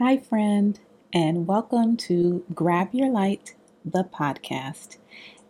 [0.00, 0.78] Hi, friend,
[1.12, 4.96] and welcome to Grab Your Light, the podcast,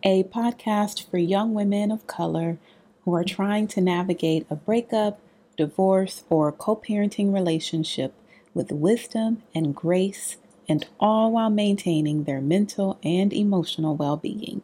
[0.01, 2.57] a podcast for young women of color
[3.05, 5.19] who are trying to navigate a breakup,
[5.55, 8.15] divorce, or co parenting relationship
[8.55, 10.37] with wisdom and grace,
[10.67, 14.63] and all while maintaining their mental and emotional well being.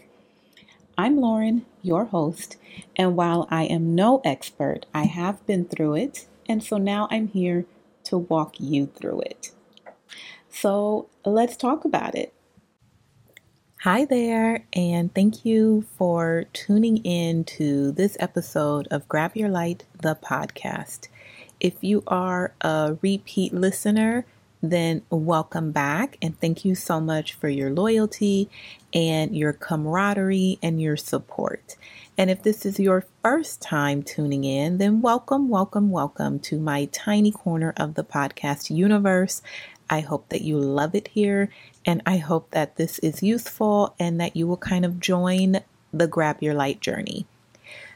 [0.98, 2.58] I'm Lauren, your host,
[2.96, 7.28] and while I am no expert, I have been through it, and so now I'm
[7.28, 7.66] here
[8.06, 9.52] to walk you through it.
[10.55, 12.33] So let's talk about it.
[13.82, 19.83] Hi there, and thank you for tuning in to this episode of Grab Your Light,
[20.01, 21.09] the podcast.
[21.59, 24.25] If you are a repeat listener,
[24.61, 28.50] then welcome back and thank you so much for your loyalty
[28.93, 31.75] and your camaraderie and your support.
[32.17, 36.86] And if this is your first time tuning in, then welcome, welcome, welcome to my
[36.86, 39.42] tiny corner of the podcast universe.
[39.89, 41.50] I hope that you love it here
[41.86, 45.59] and I hope that this is useful and that you will kind of join
[45.94, 47.26] the Grab Your Light journey.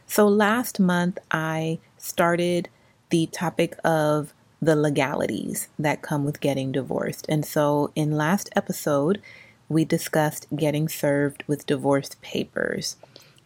[0.05, 2.69] So last month I started
[3.09, 7.25] the topic of the legalities that come with getting divorced.
[7.29, 9.21] And so, in last episode,
[9.67, 12.97] we discussed getting served with divorce papers.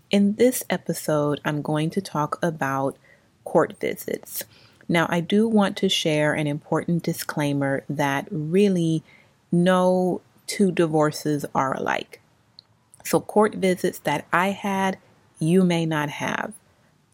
[0.09, 2.97] In this episode, I'm going to talk about
[3.43, 4.43] court visits.
[4.87, 9.03] Now, I do want to share an important disclaimer that really
[9.51, 12.21] no two divorces are alike.
[13.05, 14.97] So, court visits that I had,
[15.39, 16.53] you may not have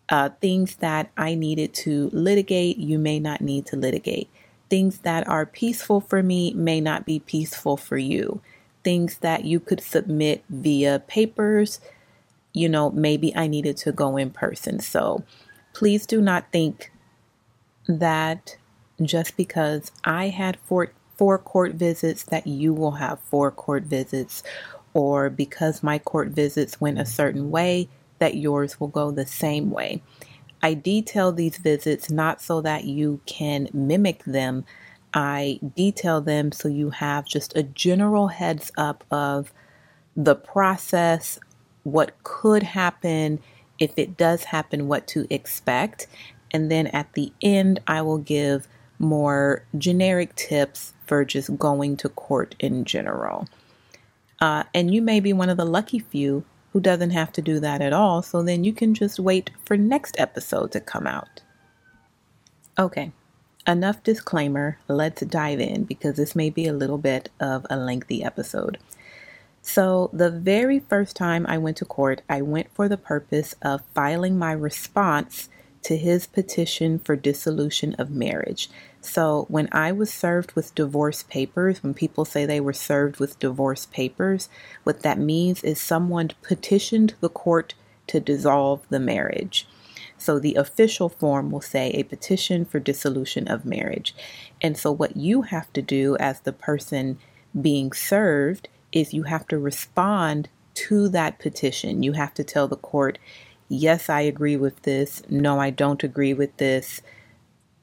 [0.09, 4.29] uh, things that I needed to litigate, you may not need to litigate.
[4.69, 8.41] Things that are peaceful for me may not be peaceful for you.
[8.83, 11.79] Things that you could submit via papers,
[12.53, 14.79] you know, maybe I needed to go in person.
[14.79, 15.23] So
[15.73, 16.91] please do not think
[17.89, 18.55] that
[19.01, 24.43] just because I had four, four court visits, that you will have four court visits,
[24.93, 29.71] or because my court visits went a certain way, that yours will go the same
[29.71, 30.01] way.
[30.61, 34.65] I detail these visits not so that you can mimic them.
[35.13, 39.53] I detail them so you have just a general heads up of
[40.15, 41.39] the process,
[41.83, 43.39] what could happen,
[43.79, 46.07] if it does happen, what to expect.
[46.51, 48.67] And then at the end, I will give
[48.97, 53.47] more generic tips for just going to court in general.
[54.41, 57.59] Uh, and you may be one of the lucky few who doesn't have to do
[57.59, 58.21] that at all.
[58.21, 61.41] So then you can just wait for next episode to come out.
[62.77, 63.11] Okay,
[63.67, 64.77] enough disclaimer.
[64.87, 68.77] Let's dive in because this may be a little bit of a lengthy episode.
[69.61, 73.83] So, the very first time I went to court, I went for the purpose of
[73.93, 75.49] filing my response
[75.83, 78.69] to his petition for dissolution of marriage.
[79.01, 83.39] So, when I was served with divorce papers, when people say they were served with
[83.39, 84.49] divorce papers,
[84.83, 87.75] what that means is someone petitioned the court
[88.07, 89.67] to dissolve the marriage.
[90.17, 94.13] So, the official form will say a petition for dissolution of marriage.
[94.61, 97.19] And so, what you have to do as the person
[97.59, 102.03] being served is you have to respond to that petition.
[102.03, 103.17] You have to tell the court,
[103.69, 105.23] yes, I agree with this.
[105.29, 107.01] No, I don't agree with this.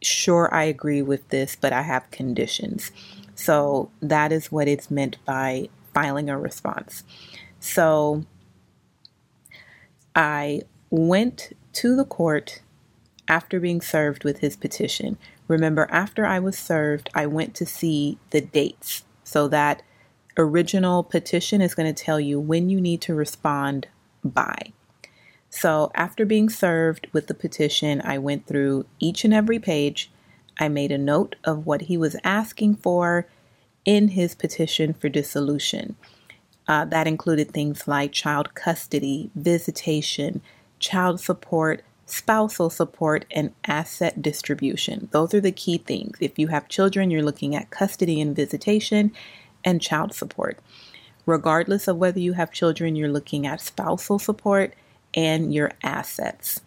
[0.03, 2.93] Sure, I agree with this, but I have conditions.
[3.35, 7.05] So that is what it's meant by filing a response.
[7.61, 8.25] So
[10.15, 12.61] I went to the court
[13.29, 15.19] after being served with his petition.
[15.49, 19.05] Remember, after I was served, I went to see the dates.
[19.25, 19.83] So that
[20.37, 23.89] original petition is going to tell you when you need to respond
[24.25, 24.73] by.
[25.59, 30.11] So, after being served with the petition, I went through each and every page.
[30.61, 33.27] I made a note of what he was asking for
[33.87, 35.97] in his petition for dissolution.
[36.69, 40.43] Uh, that included things like child custody, visitation,
[40.79, 45.09] child support, spousal support, and asset distribution.
[45.11, 46.19] Those are the key things.
[46.21, 49.11] If you have children, you're looking at custody and visitation
[49.65, 50.59] and child support.
[51.25, 54.75] Regardless of whether you have children, you're looking at spousal support
[55.17, 56.61] and your assets.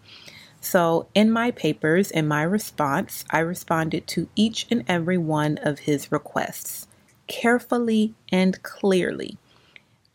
[0.60, 5.80] So, in my papers, in my response, I responded to each and every one of
[5.80, 6.88] his requests
[7.28, 9.38] carefully and clearly.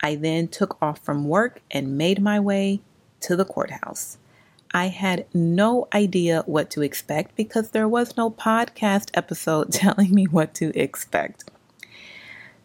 [0.01, 2.81] I then took off from work and made my way
[3.21, 4.17] to the courthouse.
[4.71, 10.25] I had no idea what to expect because there was no podcast episode telling me
[10.25, 11.49] what to expect.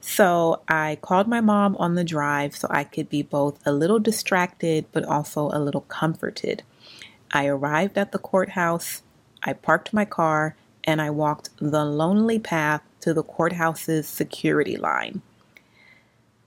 [0.00, 3.98] So I called my mom on the drive so I could be both a little
[3.98, 6.62] distracted but also a little comforted.
[7.32, 9.02] I arrived at the courthouse,
[9.44, 15.22] I parked my car, and I walked the lonely path to the courthouse's security line.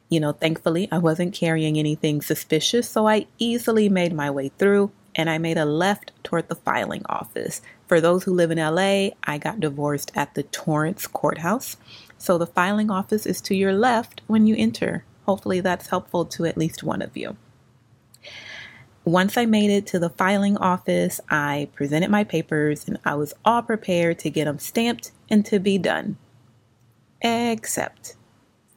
[0.10, 4.92] You know, thankfully, I wasn't carrying anything suspicious, so I easily made my way through
[5.16, 7.62] and I made a left toward the filing office.
[7.88, 11.78] For those who live in LA, I got divorced at the Torrance Courthouse.
[12.18, 15.06] So the filing office is to your left when you enter.
[15.26, 17.38] Hopefully, that's helpful to at least one of you.
[19.06, 23.34] Once I made it to the filing office, I presented my papers and I was
[23.44, 26.18] all prepared to get them stamped and to be done.
[27.22, 28.16] Except,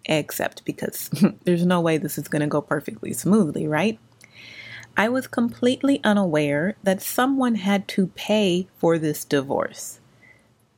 [0.04, 1.08] except because
[1.44, 4.00] there's no way this is going to go perfectly smoothly, right?
[4.98, 10.00] I was completely unaware that someone had to pay for this divorce.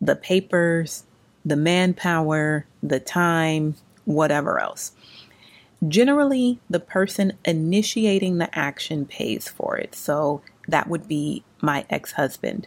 [0.01, 1.05] The papers,
[1.45, 4.93] the manpower, the time, whatever else.
[5.87, 12.13] Generally, the person initiating the action pays for it, so that would be my ex
[12.13, 12.67] husband.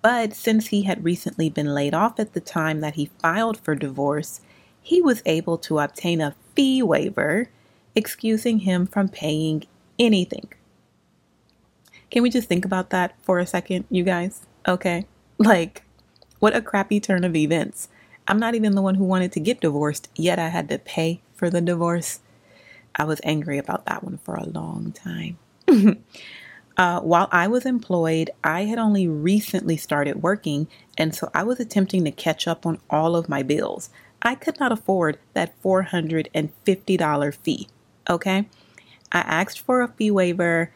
[0.00, 3.74] But since he had recently been laid off at the time that he filed for
[3.74, 4.40] divorce,
[4.80, 7.50] he was able to obtain a fee waiver,
[7.94, 9.64] excusing him from paying
[9.98, 10.48] anything.
[12.10, 14.46] Can we just think about that for a second, you guys?
[14.66, 15.06] Okay.
[15.40, 15.84] Like,
[16.40, 17.88] what a crappy turn of events.
[18.26, 21.20] I'm not even the one who wanted to get divorced, yet I had to pay
[21.36, 22.18] for the divorce.
[22.96, 25.38] I was angry about that one for a long time.
[26.76, 30.66] uh, while I was employed, I had only recently started working,
[30.96, 33.90] and so I was attempting to catch up on all of my bills.
[34.20, 37.68] I could not afford that $450 fee.
[38.10, 38.48] Okay.
[39.12, 40.72] I asked for a fee waiver,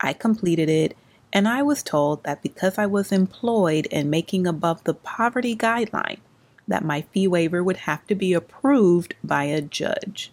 [0.00, 0.96] I completed it,
[1.32, 6.18] and I was told that because I was employed and making above the poverty guideline,
[6.66, 10.32] that my fee waiver would have to be approved by a judge.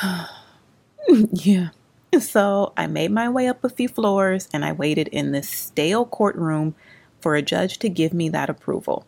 [1.08, 1.68] yeah.
[2.18, 6.04] So I made my way up a few floors and I waited in this stale
[6.04, 6.74] courtroom
[7.20, 9.06] for a judge to give me that approval.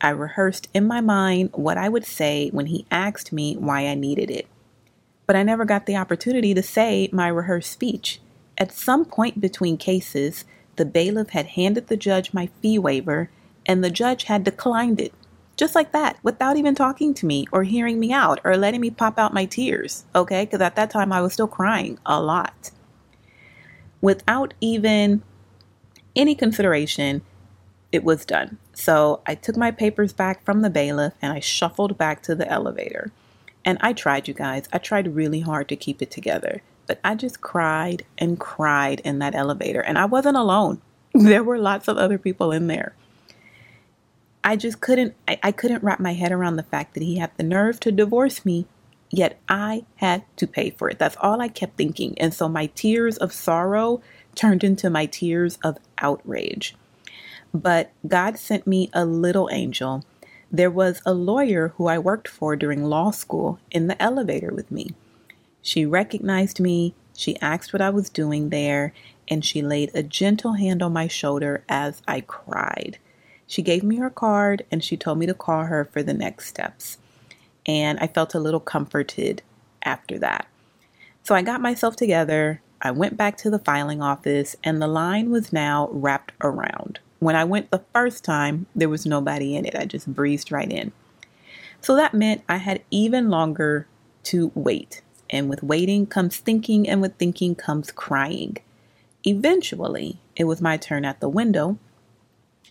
[0.00, 3.94] I rehearsed in my mind what I would say when he asked me why I
[3.94, 4.46] needed it.
[5.26, 8.20] But I never got the opportunity to say my rehearsed speech.
[8.58, 10.44] At some point between cases,
[10.76, 13.30] the bailiff had handed the judge my fee waiver
[13.66, 15.12] and the judge had declined it.
[15.56, 18.90] Just like that, without even talking to me or hearing me out or letting me
[18.90, 20.44] pop out my tears, okay?
[20.44, 22.72] Because at that time I was still crying a lot.
[24.00, 25.22] Without even
[26.16, 27.22] any consideration,
[27.92, 28.58] it was done.
[28.72, 32.50] So I took my papers back from the bailiff and I shuffled back to the
[32.50, 33.12] elevator.
[33.64, 37.14] And I tried, you guys, I tried really hard to keep it together, but I
[37.14, 39.80] just cried and cried in that elevator.
[39.80, 40.80] And I wasn't alone,
[41.14, 42.94] there were lots of other people in there.
[44.42, 47.30] I just couldn't I, I couldn't wrap my head around the fact that he had
[47.36, 48.66] the nerve to divorce me,
[49.10, 50.98] yet I had to pay for it.
[50.98, 52.14] That's all I kept thinking.
[52.18, 54.02] And so my tears of sorrow
[54.34, 56.76] turned into my tears of outrage.
[57.54, 60.04] But God sent me a little angel.
[60.54, 64.70] There was a lawyer who I worked for during law school in the elevator with
[64.70, 64.94] me.
[65.60, 68.92] She recognized me, she asked what I was doing there,
[69.26, 72.98] and she laid a gentle hand on my shoulder as I cried.
[73.48, 76.46] She gave me her card and she told me to call her for the next
[76.46, 76.98] steps.
[77.66, 79.42] And I felt a little comforted
[79.82, 80.46] after that.
[81.24, 82.62] So I got myself together.
[82.80, 87.00] I went back to the filing office and the line was now wrapped around.
[87.24, 89.74] When I went the first time, there was nobody in it.
[89.74, 90.92] I just breezed right in.
[91.80, 93.86] So that meant I had even longer
[94.24, 95.00] to wait.
[95.30, 98.58] And with waiting comes thinking, and with thinking comes crying.
[99.24, 101.78] Eventually, it was my turn at the window,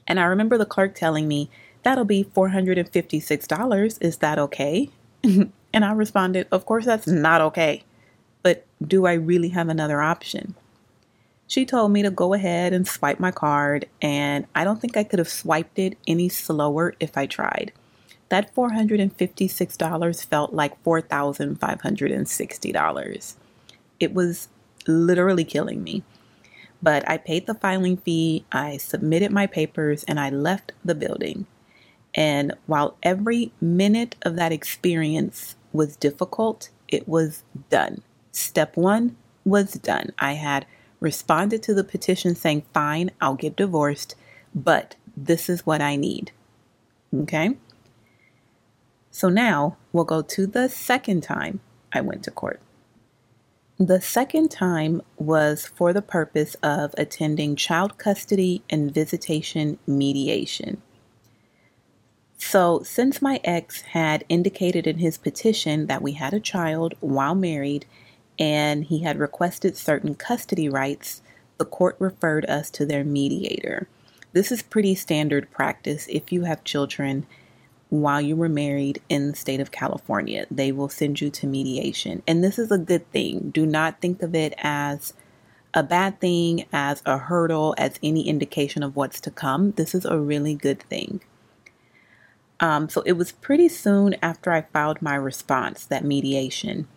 [0.07, 1.49] and I remember the clerk telling me,
[1.81, 3.97] That'll be $456.
[4.01, 4.91] Is that okay?
[5.23, 7.85] and I responded, Of course, that's not okay.
[8.43, 10.53] But do I really have another option?
[11.47, 15.03] She told me to go ahead and swipe my card, and I don't think I
[15.03, 17.73] could have swiped it any slower if I tried.
[18.29, 23.35] That $456 felt like $4,560.
[23.99, 24.47] It was
[24.87, 26.03] literally killing me.
[26.81, 31.45] But I paid the filing fee, I submitted my papers, and I left the building.
[32.15, 38.01] And while every minute of that experience was difficult, it was done.
[38.31, 40.11] Step one was done.
[40.19, 40.65] I had
[41.03, 44.15] responded to the petition saying, Fine, I'll get divorced,
[44.55, 46.31] but this is what I need.
[47.13, 47.57] Okay?
[49.11, 51.59] So now we'll go to the second time
[51.91, 52.61] I went to court.
[53.77, 60.81] The second time was for the purpose of attending child custody and visitation mediation.
[62.37, 67.35] So, since my ex had indicated in his petition that we had a child while
[67.35, 67.85] married
[68.39, 71.21] and he had requested certain custody rights,
[71.57, 73.87] the court referred us to their mediator.
[74.33, 77.27] This is pretty standard practice if you have children
[77.89, 80.47] while you were married in the state of California.
[80.49, 82.23] They will send you to mediation.
[82.27, 83.51] And this is a good thing.
[83.53, 85.13] Do not think of it as
[85.75, 89.71] a bad thing, as a hurdle, as any indication of what's to come.
[89.71, 91.21] This is a really good thing.
[92.59, 96.87] Um, so it was pretty soon after I filed my response that mediation.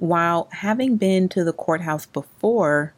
[0.00, 2.92] While having been to the courthouse before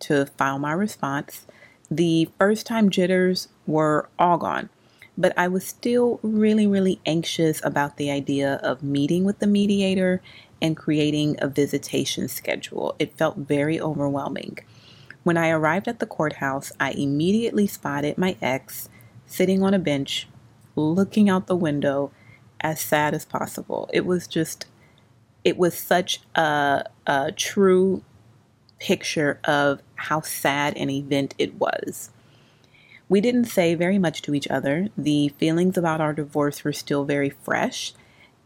[0.00, 1.46] to file my response,
[1.90, 4.70] the first time jitters were all gone
[5.16, 10.22] but I was still really, really anxious about the idea of meeting with the mediator
[10.60, 12.94] and creating a visitation schedule.
[12.98, 14.58] It felt very overwhelming.
[15.22, 18.88] When I arrived at the courthouse, I immediately spotted my ex
[19.26, 20.28] sitting on a bench,
[20.76, 22.10] looking out the window,
[22.60, 23.90] as sad as possible.
[23.92, 24.66] It was just,
[25.44, 28.02] it was such a, a true
[28.78, 32.10] picture of how sad an event it was.
[33.08, 34.88] We didn't say very much to each other.
[34.96, 37.92] The feelings about our divorce were still very fresh,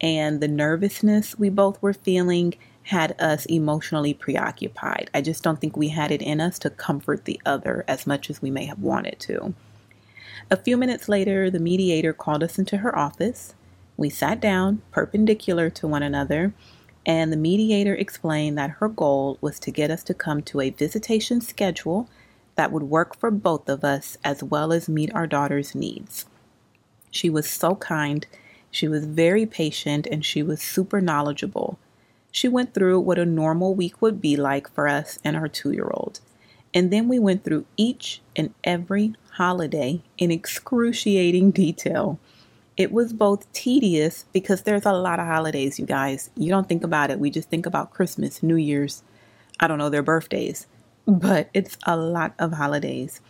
[0.01, 5.11] and the nervousness we both were feeling had us emotionally preoccupied.
[5.13, 8.31] I just don't think we had it in us to comfort the other as much
[8.31, 9.55] as we may have wanted to.
[10.51, 13.55] A few minutes later, the mediator called us into her office.
[13.97, 16.53] We sat down, perpendicular to one another,
[17.07, 20.71] and the mediator explained that her goal was to get us to come to a
[20.71, 22.11] visitation schedule
[22.57, 26.27] that would work for both of us as well as meet our daughter's needs.
[27.13, 28.27] She was so kind,
[28.71, 31.79] she was very patient, and she was super knowledgeable.
[32.33, 35.71] She went through what a normal week would be like for us and our two
[35.71, 36.21] year old.
[36.75, 42.19] And then we went through each and every holiday in excruciating detail.
[42.77, 46.31] It was both tedious because there's a lot of holidays, you guys.
[46.37, 47.19] You don't think about it.
[47.19, 49.03] We just think about Christmas, New Year's,
[49.59, 50.67] I don't know, their birthdays
[51.07, 53.21] but it's a lot of holidays.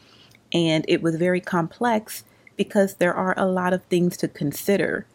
[0.53, 2.25] And it was very complex
[2.57, 5.07] because there are a lot of things to consider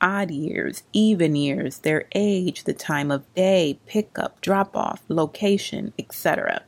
[0.00, 6.62] odd years, even years, their age, the time of day, pickup, drop off, location, etc.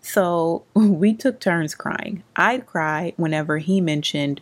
[0.00, 2.22] So we took turns crying.
[2.36, 4.40] I'd cry whenever he mentioned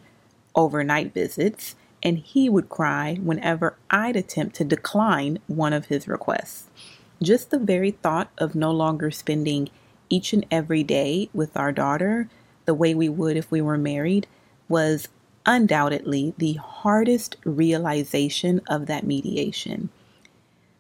[0.55, 6.69] overnight visits, and he would cry whenever I'd attempt to decline one of his requests.
[7.23, 9.69] Just the very thought of no longer spending
[10.09, 12.29] each and every day with our daughter
[12.65, 14.27] the way we would if we were married
[14.69, 15.09] was
[15.47, 19.91] undoubtedly the hardest realization of that mediation.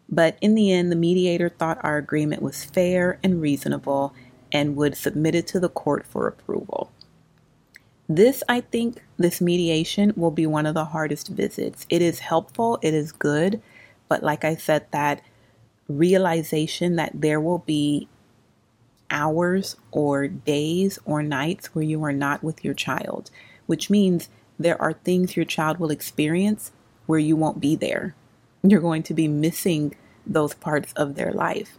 [0.08, 4.14] But in the end, the mediator thought our agreement was fair and reasonable
[4.52, 6.92] and would submit it to the court for approval.
[8.08, 11.86] This, I think, this mediation will be one of the hardest visits.
[11.88, 13.62] It is helpful, it is good,
[14.08, 15.22] but like I said, that
[15.88, 18.08] realization that there will be
[19.10, 23.30] hours or days or nights where you are not with your child,
[23.66, 26.72] which means there are things your child will experience
[27.06, 28.14] where you won't be there.
[28.62, 29.94] You're going to be missing
[30.26, 31.78] those parts of their life.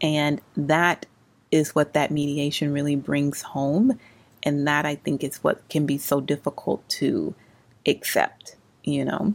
[0.00, 1.06] And that
[1.50, 3.98] is what that mediation really brings home.
[4.48, 7.34] And that I think is what can be so difficult to
[7.86, 9.34] accept, you know?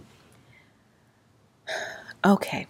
[2.26, 2.66] Okay,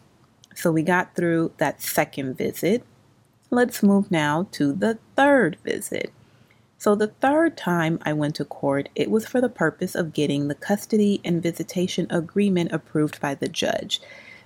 [0.54, 2.84] so we got through that second visit.
[3.50, 6.12] Let's move now to the third visit.
[6.78, 10.50] So, the third time I went to court, it was for the purpose of getting
[10.50, 14.02] the custody and visitation agreement approved by the judge.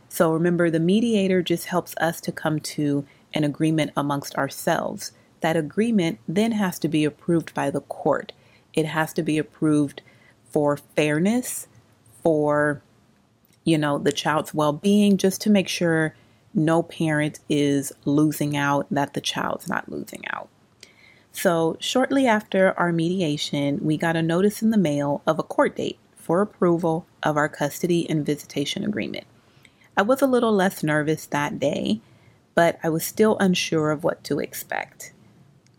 [0.07, 5.13] So, remember, the mediator just helps us to come to an agreement amongst ourselves.
[5.41, 8.31] That agreement then has to be approved by the court.
[8.73, 10.01] It has to be approved
[10.49, 11.67] for fairness,
[12.23, 12.81] for,
[13.63, 16.15] you know, the child's well being, just to make sure
[16.53, 20.49] no parent is losing out, that the child's not losing out.
[21.31, 25.75] So, shortly after our mediation, we got a notice in the mail of a court
[25.75, 29.27] date for approval of our custody and visitation agreement.
[29.95, 32.01] I was a little less nervous that day,
[32.55, 35.13] but I was still unsure of what to expect.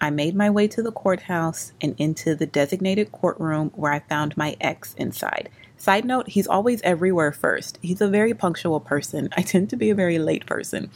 [0.01, 4.37] I made my way to the courthouse and into the designated courtroom where I found
[4.37, 5.51] my ex inside.
[5.77, 7.79] Side note, he's always everywhere first.
[7.83, 9.29] He's a very punctual person.
[9.37, 10.91] I tend to be a very late person.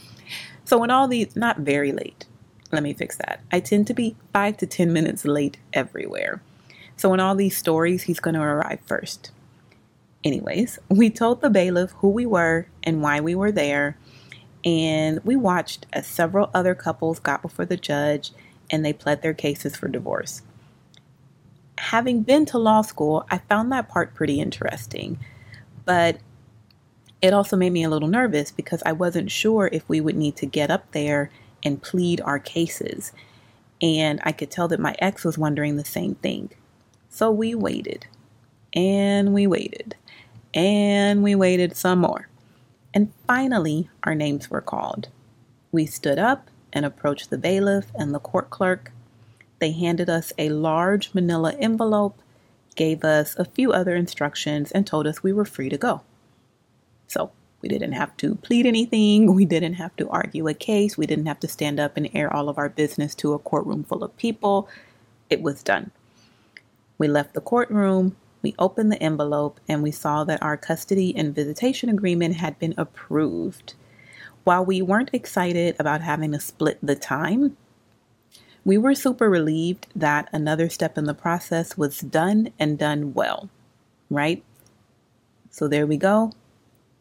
[0.65, 2.25] So, when all these, not very late,
[2.71, 3.41] let me fix that.
[3.51, 6.41] I tend to be five to 10 minutes late everywhere.
[6.95, 9.31] So, in all these stories, he's going to arrive first.
[10.23, 13.97] Anyways, we told the bailiff who we were and why we were there,
[14.63, 18.31] and we watched as several other couples got before the judge
[18.69, 20.41] and they pled their cases for divorce
[21.77, 25.19] having been to law school, I found that part pretty interesting.
[25.85, 26.17] But
[27.21, 30.35] it also made me a little nervous because I wasn't sure if we would need
[30.37, 31.29] to get up there
[31.63, 33.11] and plead our cases.
[33.81, 36.51] And I could tell that my ex was wondering the same thing.
[37.09, 38.07] So we waited
[38.73, 39.95] and we waited
[40.53, 42.29] and we waited some more.
[42.93, 45.09] And finally, our names were called.
[45.71, 48.91] We stood up and approached the bailiff and the court clerk.
[49.59, 52.19] They handed us a large manila envelope,
[52.75, 56.01] gave us a few other instructions, and told us we were free to go.
[57.07, 59.33] So we didn't have to plead anything.
[59.33, 60.97] We didn't have to argue a case.
[60.97, 63.85] We didn't have to stand up and air all of our business to a courtroom
[63.85, 64.67] full of people.
[65.29, 65.91] It was done.
[66.97, 68.17] We left the courtroom.
[68.41, 72.73] We opened the envelope and we saw that our custody and visitation agreement had been
[72.77, 73.75] approved.
[74.43, 77.55] While we weren't excited about having to split the time,
[78.65, 83.49] we were super relieved that another step in the process was done and done well,
[84.09, 84.43] right?
[85.49, 86.31] So there we go.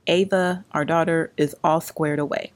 [0.06, 2.52] Ava, our daughter, is all squared away.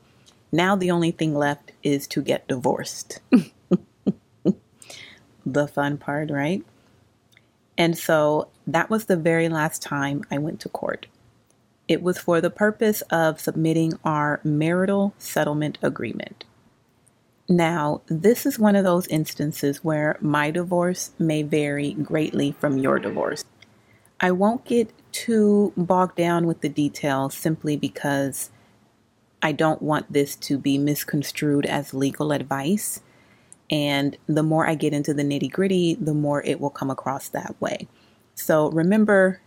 [0.52, 3.21] Now the only thing left is to get divorced.
[5.47, 6.64] the fun part, right?
[7.78, 11.07] And so that was the very last time I went to court.
[11.88, 16.45] It was for the purpose of submitting our marital settlement agreement.
[17.49, 22.99] Now, this is one of those instances where my divorce may vary greatly from your
[22.99, 23.45] divorce.
[24.21, 28.50] I won't get too bogged down with the details simply because
[29.43, 33.00] I don't want this to be misconstrued as legal advice.
[33.71, 37.28] And the more I get into the nitty gritty, the more it will come across
[37.28, 37.87] that way.
[38.35, 39.40] So remember,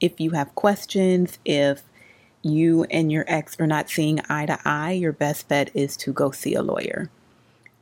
[0.00, 1.82] if you have questions, if
[2.42, 6.12] you and your ex are not seeing eye to eye, your best bet is to
[6.12, 7.10] go see a lawyer.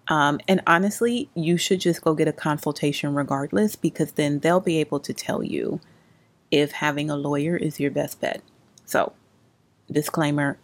[0.09, 4.79] Um, and honestly, you should just go get a consultation regardless, because then they'll be
[4.79, 5.81] able to tell you
[6.51, 8.43] if having a lawyer is your best bet.
[8.85, 9.13] So,
[9.91, 10.59] disclaimer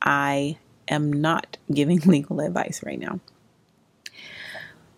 [0.00, 0.58] I
[0.88, 3.20] am not giving legal advice right now.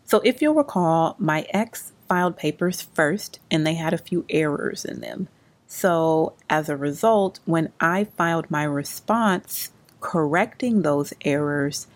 [0.07, 4.85] So, if you'll recall, my ex filed papers first and they had a few errors
[4.85, 5.29] in them.
[5.67, 11.87] So, as a result, when I filed my response correcting those errors,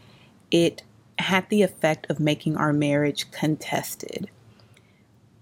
[0.51, 0.83] it
[1.19, 4.31] had the effect of making our marriage contested.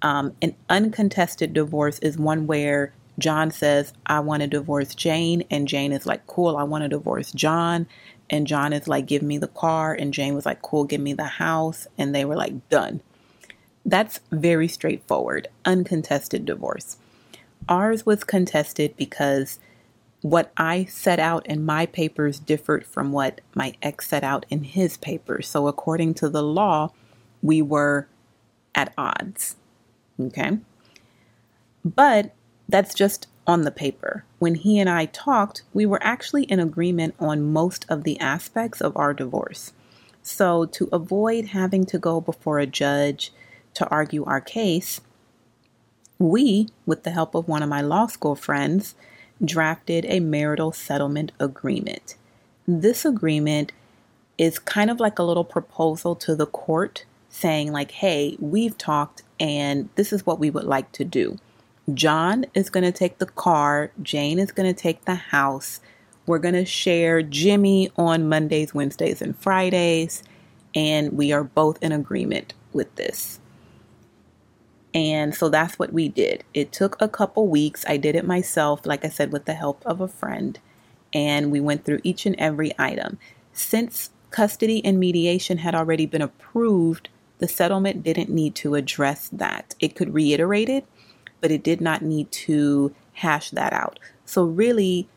[0.02, 5.66] Um, an uncontested divorce is one where John says, I want to divorce Jane, and
[5.66, 7.86] Jane is like, Cool, I want to divorce John.
[8.28, 9.94] And John is like, Give me the car.
[9.94, 11.86] And Jane was like, Cool, give me the house.
[11.96, 13.00] And they were like, Done.
[13.84, 16.96] That's very straightforward, uncontested divorce.
[17.68, 19.58] Ours was contested because
[20.22, 24.64] what I set out in my papers differed from what my ex set out in
[24.64, 25.48] his papers.
[25.48, 26.92] So, according to the law,
[27.42, 28.08] we were
[28.74, 29.56] at odds.
[30.20, 30.58] Okay.
[31.84, 32.34] But
[32.68, 34.24] that's just on the paper.
[34.38, 38.80] When he and I talked, we were actually in agreement on most of the aspects
[38.80, 39.72] of our divorce.
[40.22, 43.32] So, to avoid having to go before a judge,
[43.74, 45.00] to argue our case,
[46.18, 48.94] we, with the help of one of my law school friends,
[49.44, 52.16] drafted a marital settlement agreement.
[52.66, 53.72] This agreement
[54.38, 59.22] is kind of like a little proposal to the court saying, like, hey, we've talked
[59.38, 61.38] and this is what we would like to do.
[61.92, 65.80] John is going to take the car, Jane is going to take the house.
[66.26, 70.24] We're going to share Jimmy on Mondays, Wednesdays, and Fridays,
[70.74, 73.38] and we are both in agreement with this.
[74.96, 76.42] And so that's what we did.
[76.54, 77.84] It took a couple weeks.
[77.86, 80.58] I did it myself, like I said, with the help of a friend.
[81.12, 83.18] And we went through each and every item.
[83.52, 89.74] Since custody and mediation had already been approved, the settlement didn't need to address that.
[89.80, 90.86] It could reiterate it,
[91.42, 93.98] but it did not need to hash that out.
[94.24, 95.08] So, really,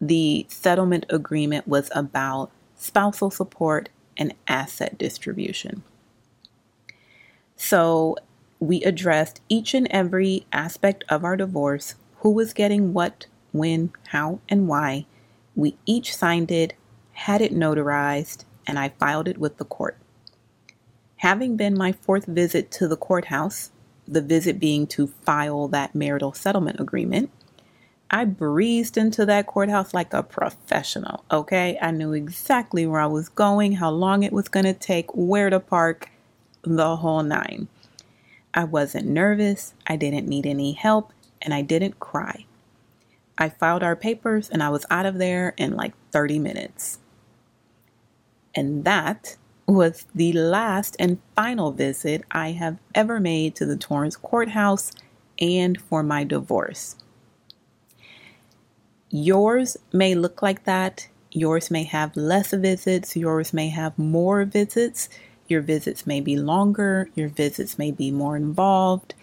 [0.00, 5.82] the settlement agreement was about spousal support and asset distribution.
[7.56, 8.16] So,
[8.60, 14.40] we addressed each and every aspect of our divorce who was getting what, when, how,
[14.48, 15.06] and why.
[15.54, 16.74] We each signed it,
[17.12, 19.98] had it notarized, and I filed it with the court.
[21.18, 23.70] Having been my fourth visit to the courthouse,
[24.06, 27.30] the visit being to file that marital settlement agreement,
[28.10, 31.78] I breezed into that courthouse like a professional, okay?
[31.80, 35.50] I knew exactly where I was going, how long it was going to take, where
[35.50, 36.10] to park,
[36.62, 37.68] the whole nine.
[38.54, 41.12] I wasn't nervous, I didn't need any help,
[41.42, 42.46] and I didn't cry.
[43.36, 46.98] I filed our papers and I was out of there in like 30 minutes.
[48.54, 49.36] And that
[49.66, 54.92] was the last and final visit I have ever made to the Torrance Courthouse
[55.40, 56.96] and for my divorce.
[59.10, 61.08] Yours may look like that.
[61.30, 63.16] Yours may have less visits.
[63.16, 65.08] Yours may have more visits.
[65.48, 69.14] Your visits may be longer, your visits may be more involved.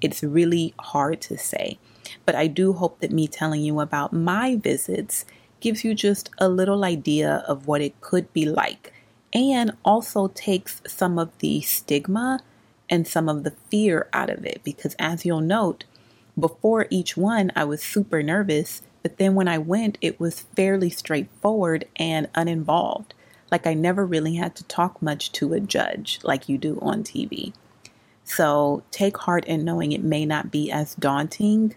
[0.00, 1.78] It's really hard to say.
[2.26, 5.24] But I do hope that me telling you about my visits
[5.60, 8.92] gives you just a little idea of what it could be like
[9.32, 12.40] and also takes some of the stigma
[12.88, 14.60] and some of the fear out of it.
[14.64, 15.84] Because as you'll note,
[16.38, 18.82] before each one, I was super nervous.
[19.02, 23.14] But then when I went, it was fairly straightforward and uninvolved.
[23.50, 27.02] Like I never really had to talk much to a judge like you do on
[27.02, 27.52] TV.
[28.24, 31.74] So take heart in knowing it may not be as daunting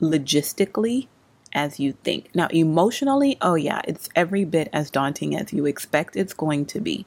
[0.00, 1.08] logistically
[1.52, 2.34] as you think.
[2.34, 6.80] Now, emotionally, oh yeah, it's every bit as daunting as you expect it's going to
[6.80, 7.06] be.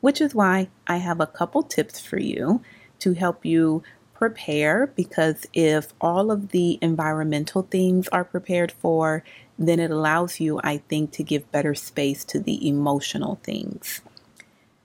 [0.00, 2.62] Which is why I have a couple tips for you
[3.00, 3.82] to help you
[4.14, 9.24] prepare because if all of the environmental things are prepared for,
[9.60, 14.00] then it allows you, I think, to give better space to the emotional things.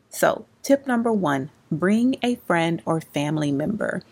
[0.10, 4.04] So, tip number one bring a friend or family member.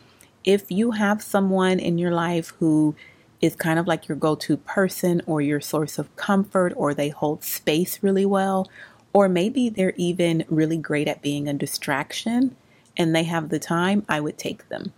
[0.43, 2.95] If you have someone in your life who
[3.41, 7.09] is kind of like your go to person or your source of comfort, or they
[7.09, 8.69] hold space really well,
[9.11, 12.55] or maybe they're even really great at being a distraction
[12.95, 14.93] and they have the time, I would take them.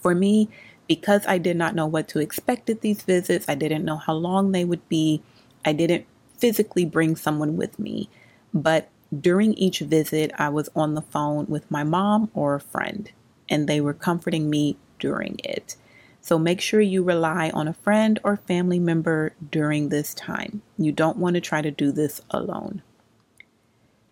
[0.00, 0.48] For me,
[0.90, 4.14] because I did not know what to expect at these visits, I didn't know how
[4.14, 5.22] long they would be,
[5.64, 6.04] I didn't
[6.36, 8.10] physically bring someone with me.
[8.52, 13.08] But during each visit, I was on the phone with my mom or a friend,
[13.48, 15.76] and they were comforting me during it.
[16.22, 20.60] So make sure you rely on a friend or family member during this time.
[20.76, 22.82] You don't want to try to do this alone.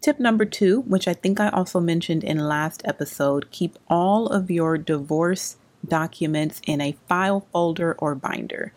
[0.00, 4.48] Tip number two, which I think I also mentioned in last episode, keep all of
[4.48, 8.72] your divorce documents in a file folder or binder.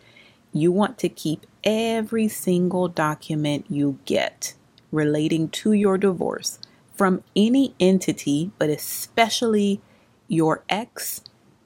[0.52, 4.54] You want to keep every single document you get
[4.90, 6.58] relating to your divorce
[6.94, 9.80] from any entity, but especially
[10.28, 11.22] your ex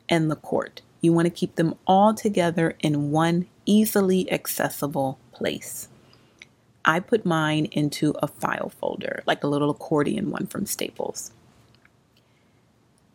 [0.09, 0.83] and the court.
[1.01, 5.89] You want to keep them all together in one easily accessible place.
[6.85, 11.33] I put mine into a file folder, like a little accordion one from Staples.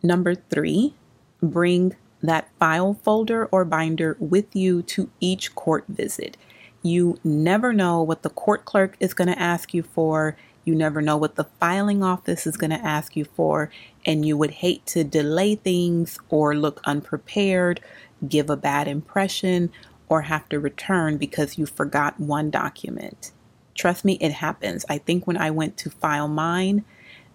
[0.02, 0.94] Number three,
[1.42, 6.36] bring that file folder or binder with you to each court visit.
[6.82, 10.36] You never know what the court clerk is going to ask you for.
[10.64, 13.70] You never know what the filing office is going to ask you for,
[14.06, 17.80] and you would hate to delay things or look unprepared,
[18.28, 19.72] give a bad impression,
[20.08, 23.32] or have to return because you forgot one document.
[23.74, 24.84] Trust me, it happens.
[24.88, 26.84] I think when I went to file mine,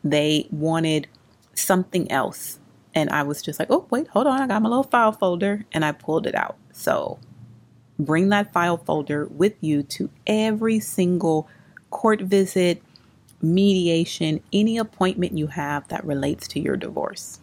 [0.04, 1.08] they wanted
[1.54, 2.60] something else.
[2.98, 4.42] And I was just like, oh, wait, hold on.
[4.42, 6.58] I got my little file folder and I pulled it out.
[6.72, 7.20] So
[8.00, 11.48] bring that file folder with you to every single
[11.92, 12.82] court visit,
[13.40, 17.40] mediation, any appointment you have that relates to your divorce.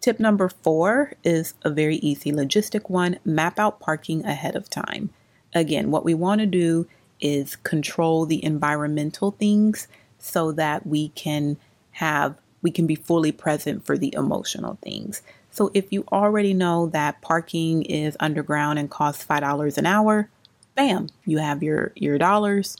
[0.00, 5.10] Tip number four is a very easy logistic one map out parking ahead of time.
[5.56, 6.86] Again, what we want to do
[7.20, 9.88] is control the environmental things
[10.20, 11.56] so that we can
[11.90, 15.22] have we can be fully present for the emotional things.
[15.50, 20.28] So if you already know that parking is underground and costs $5 an hour,
[20.74, 22.76] bam, you have your your dollars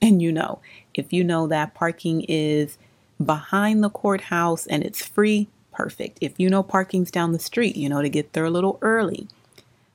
[0.00, 0.60] and you know.
[0.94, 2.78] If you know that parking is
[3.22, 6.18] behind the courthouse and it's free, perfect.
[6.20, 9.28] If you know parking's down the street, you know to get there a little early.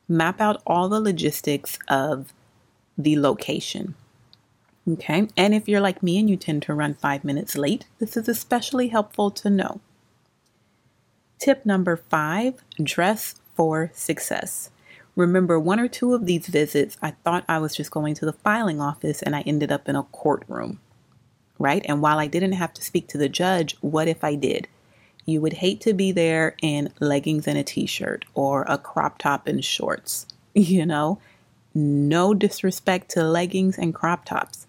[0.08, 2.34] Map out all the logistics of
[2.98, 3.96] the location.
[4.90, 8.16] Okay, and if you're like me and you tend to run five minutes late, this
[8.16, 9.82] is especially helpful to know.
[11.40, 14.70] Tip number five dress for success.
[15.18, 18.34] Remember, one or two of these visits, I thought I was just going to the
[18.34, 20.80] filing office and I ended up in a courtroom,
[21.60, 21.84] right?
[21.86, 24.68] And while I didn't have to speak to the judge, what if I did?
[25.26, 29.18] You would hate to be there in leggings and a t shirt or a crop
[29.18, 31.20] top and shorts, you know?
[31.74, 34.67] No disrespect to leggings and crop tops.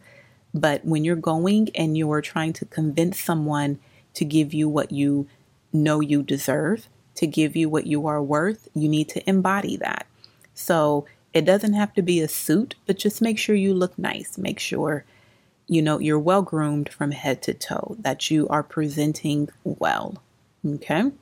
[0.55, 3.79] But when you're going and you're trying to convince someone
[4.15, 5.29] to give you what you
[5.73, 10.07] know you deserve, to give you what you are worth, you need to embody that.
[10.55, 14.39] So it doesn't have to be a suit, but just make sure you look nice.
[14.39, 15.05] Make sure
[15.67, 20.23] you know you're well groomed from head to toe, that you are presenting well.
[20.67, 21.13] Okay.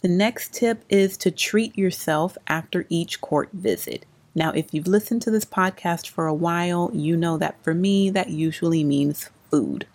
[0.00, 4.04] The next tip is to treat yourself after each court visit.
[4.34, 8.08] Now, if you've listened to this podcast for a while, you know that for me,
[8.10, 9.86] that usually means food.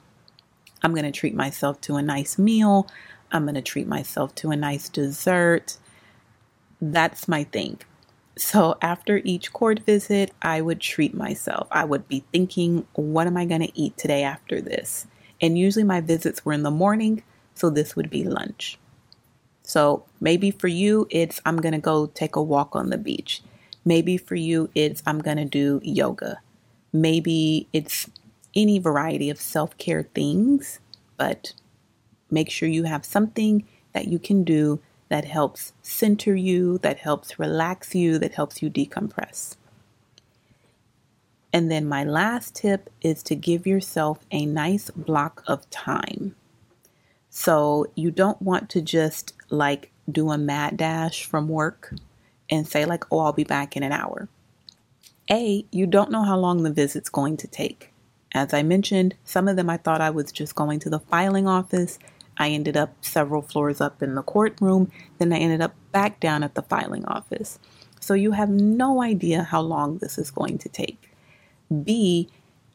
[0.84, 2.88] I'm going to treat myself to a nice meal.
[3.32, 5.78] I'm going to treat myself to a nice dessert.
[6.80, 7.80] That's my thing.
[8.38, 11.67] So, after each court visit, I would treat myself.
[11.71, 15.08] I would be thinking, what am I going to eat today after this?
[15.41, 17.23] And usually my visits were in the morning,
[17.56, 18.78] so this would be lunch.
[19.63, 23.41] So maybe for you, it's I'm going to go take a walk on the beach.
[23.88, 26.41] Maybe for you, it's I'm going to do yoga.
[26.91, 28.10] Maybe it's
[28.54, 30.82] any variety of self care things,
[31.15, 31.54] but
[32.30, 37.39] make sure you have something that you can do that helps center you, that helps
[37.39, 39.56] relax you, that helps you decompress.
[41.54, 46.36] And then my last tip is to give yourself a nice block of time.
[47.30, 51.93] So you don't want to just like do a mad dash from work
[52.50, 54.30] and say, like, oh, I'll be back in an hour.
[55.30, 57.92] A, you don't know how long the visit's going to take.
[58.34, 61.48] As I mentioned, some of them I thought I was just going to the filing
[61.48, 62.00] office.
[62.38, 64.92] I ended up several floors up in the courtroom.
[65.18, 67.60] Then I ended up back down at the filing office.
[68.00, 71.10] So you have no idea how long this is going to take.
[71.84, 72.30] B,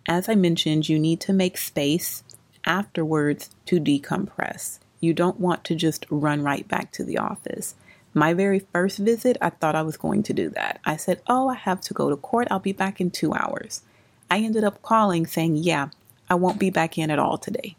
[0.07, 2.25] as I mentioned, you need to make space
[2.65, 4.79] afterwards to decompress.
[5.01, 7.75] You don't want to just run right back to the office.
[8.15, 10.81] My very first visit, I thought I was going to do that.
[10.85, 12.49] I said, Oh, I have to go to court.
[12.51, 13.83] I'll be back in two hours.
[14.31, 15.89] I ended up calling saying, Yeah,
[16.29, 17.77] I won't be back in at all today.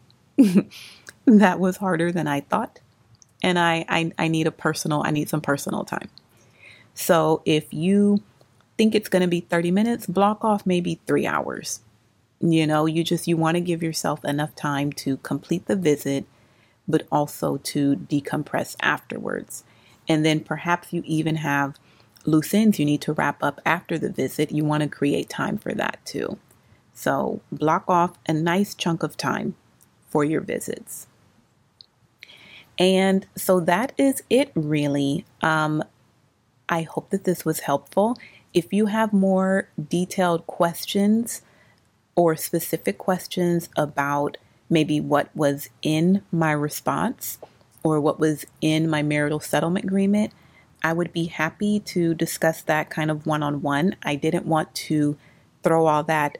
[1.26, 2.80] that was harder than I thought.
[3.42, 6.08] And I, I, I need a personal, I need some personal time.
[6.94, 8.22] So if you
[8.76, 11.80] think it's going to be 30 minutes, block off maybe three hours.
[12.40, 16.24] You know, you just, you want to give yourself enough time to complete the visit,
[16.88, 19.64] but also to decompress afterwards.
[20.08, 21.78] And then perhaps you even have
[22.26, 24.52] loose ends you need to wrap up after the visit.
[24.52, 26.38] You want to create time for that too.
[26.94, 29.54] So block off a nice chunk of time
[30.08, 31.06] for your visits.
[32.78, 35.24] And so that is it, really.
[35.42, 35.82] Um,
[36.68, 38.16] I hope that this was helpful.
[38.52, 41.42] If you have more detailed questions
[42.14, 44.36] or specific questions about
[44.70, 47.38] maybe what was in my response
[47.84, 50.32] or what was in my marital settlement agreement,
[50.82, 53.96] I would be happy to discuss that kind of one on one.
[54.02, 55.16] I didn't want to
[55.62, 56.38] throw all that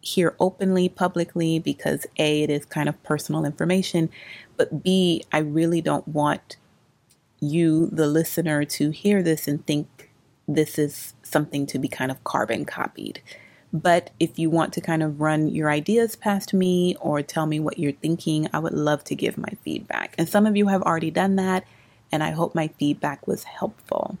[0.00, 4.08] here openly, publicly, because A, it is kind of personal information,
[4.56, 6.56] but B, I really don't want
[7.40, 10.10] you, the listener, to hear this and think
[10.48, 13.20] this is something to be kind of carbon copied.
[13.72, 17.60] But if you want to kind of run your ideas past me or tell me
[17.60, 20.14] what you're thinking, I would love to give my feedback.
[20.16, 21.64] And some of you have already done that,
[22.12, 24.18] and I hope my feedback was helpful.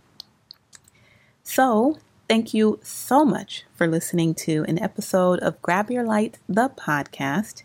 [1.44, 6.68] So, thank you so much for listening to an episode of Grab Your Light, the
[6.68, 7.62] podcast.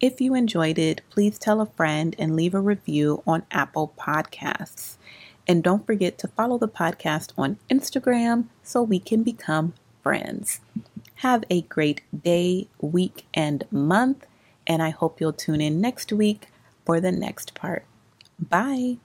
[0.00, 4.96] If you enjoyed it, please tell a friend and leave a review on Apple Podcasts.
[5.46, 10.60] And don't forget to follow the podcast on Instagram so we can become friends.
[11.16, 14.26] Have a great day, week, and month.
[14.66, 16.48] And I hope you'll tune in next week
[16.84, 17.84] for the next part.
[18.38, 18.98] Bye.